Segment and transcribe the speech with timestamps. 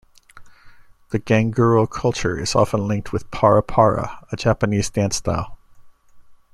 [1.11, 5.59] The "ganguro" culture is often linked with "para para", a Japanese dance style.